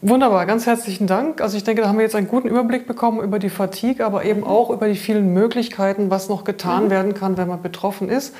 Wunderbar, 0.00 0.46
ganz 0.46 0.66
herzlichen 0.66 1.06
Dank. 1.06 1.40
Also 1.40 1.56
ich 1.56 1.62
denke, 1.62 1.82
da 1.82 1.88
haben 1.88 1.98
wir 1.98 2.02
jetzt 2.02 2.16
einen 2.16 2.26
guten 2.26 2.48
Überblick 2.48 2.88
bekommen 2.88 3.20
über 3.20 3.38
die 3.38 3.50
Fatigue, 3.50 4.04
aber 4.04 4.24
eben 4.24 4.42
auch 4.42 4.70
über 4.70 4.88
die 4.88 4.96
vielen 4.96 5.32
Möglichkeiten, 5.32 6.10
was 6.10 6.28
noch 6.28 6.42
getan 6.42 6.86
mhm. 6.86 6.90
werden 6.90 7.14
kann, 7.14 7.36
wenn 7.36 7.46
man 7.46 7.62
betroffen 7.62 8.08
ist. 8.08 8.34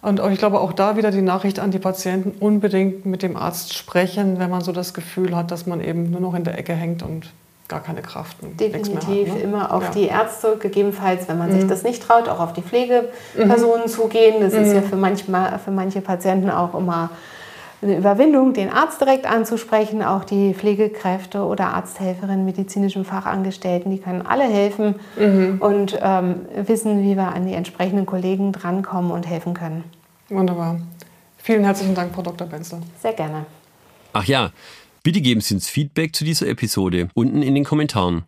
Und 0.00 0.20
ich 0.30 0.38
glaube 0.38 0.60
auch 0.60 0.72
da 0.72 0.96
wieder 0.96 1.10
die 1.10 1.22
Nachricht 1.22 1.58
an 1.58 1.70
die 1.70 1.80
Patienten, 1.80 2.32
unbedingt 2.38 3.04
mit 3.04 3.22
dem 3.22 3.36
Arzt 3.36 3.74
sprechen, 3.74 4.38
wenn 4.38 4.50
man 4.50 4.60
so 4.60 4.72
das 4.72 4.94
Gefühl 4.94 5.34
hat, 5.34 5.50
dass 5.50 5.66
man 5.66 5.80
eben 5.80 6.10
nur 6.10 6.20
noch 6.20 6.34
in 6.34 6.44
der 6.44 6.56
Ecke 6.56 6.72
hängt 6.72 7.02
und 7.02 7.32
gar 7.68 7.80
keine 7.80 8.00
Kraft 8.00 8.36
und 8.42 8.58
Definitiv 8.58 9.28
hat, 9.28 9.36
ne? 9.36 9.42
immer 9.42 9.74
auf 9.74 9.82
ja. 9.82 9.90
die 9.90 10.06
Ärzte, 10.06 10.56
gegebenenfalls, 10.58 11.28
wenn 11.28 11.36
man 11.36 11.50
mhm. 11.50 11.60
sich 11.60 11.68
das 11.68 11.82
nicht 11.82 12.02
traut, 12.02 12.28
auch 12.28 12.40
auf 12.40 12.54
die 12.54 12.62
Pflegepersonen 12.62 13.84
mhm. 13.84 13.88
zugehen. 13.88 14.36
Das 14.40 14.54
mhm. 14.54 14.60
ist 14.60 14.72
ja 14.72 14.82
für, 14.82 14.96
manchmal, 14.96 15.58
für 15.58 15.70
manche 15.70 16.00
Patienten 16.00 16.48
auch 16.48 16.74
immer 16.74 17.10
eine 17.80 17.96
Überwindung, 17.96 18.54
den 18.54 18.70
Arzt 18.70 19.00
direkt 19.00 19.26
anzusprechen. 19.26 20.02
Auch 20.02 20.24
die 20.24 20.54
Pflegekräfte 20.54 21.42
oder 21.44 21.74
Arzthelferinnen, 21.74 22.44
medizinischen 22.44 23.04
Fachangestellten, 23.04 23.90
die 23.90 23.98
können 23.98 24.22
alle 24.22 24.44
helfen 24.44 24.96
mhm. 25.16 25.58
und 25.60 25.98
ähm, 26.00 26.46
wissen, 26.54 27.02
wie 27.02 27.16
wir 27.16 27.28
an 27.28 27.46
die 27.46 27.54
entsprechenden 27.54 28.06
Kollegen 28.06 28.52
drankommen 28.52 29.12
und 29.12 29.26
helfen 29.28 29.54
können. 29.54 29.84
Wunderbar. 30.28 30.80
Vielen 31.38 31.64
herzlichen 31.64 31.94
Dank, 31.94 32.14
Frau 32.14 32.22
Dr. 32.22 32.46
Benzel. 32.46 32.80
Sehr 33.00 33.12
gerne. 33.12 33.46
Ach 34.12 34.24
ja, 34.24 34.50
bitte 35.02 35.20
geben 35.20 35.40
Sie 35.40 35.54
uns 35.54 35.68
Feedback 35.68 36.14
zu 36.14 36.24
dieser 36.24 36.48
Episode 36.48 37.08
unten 37.14 37.42
in 37.42 37.54
den 37.54 37.64
Kommentaren. 37.64 38.24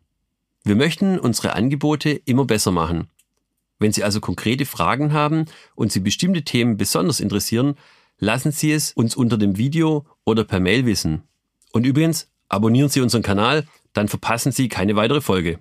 Wir 0.62 0.76
möchten 0.76 1.18
unsere 1.18 1.54
Angebote 1.54 2.10
immer 2.10 2.44
besser 2.44 2.70
machen. 2.70 3.08
Wenn 3.78 3.92
Sie 3.92 4.04
also 4.04 4.20
konkrete 4.20 4.66
Fragen 4.66 5.12
haben 5.12 5.46
und 5.74 5.90
Sie 5.90 6.00
bestimmte 6.00 6.42
Themen 6.42 6.76
besonders 6.76 7.18
interessieren, 7.18 7.76
lassen 8.20 8.52
Sie 8.52 8.70
es 8.70 8.92
uns 8.92 9.16
unter 9.16 9.37
dem 9.37 9.56
Video 9.56 10.06
oder 10.24 10.44
per 10.44 10.61
Mail 10.61 10.87
wissen. 10.87 11.24
Und 11.72 11.85
übrigens, 11.85 12.30
abonnieren 12.48 12.88
Sie 12.88 13.00
unseren 13.00 13.22
Kanal, 13.22 13.66
dann 13.92 14.06
verpassen 14.06 14.52
Sie 14.52 14.68
keine 14.68 14.94
weitere 14.94 15.20
Folge. 15.20 15.59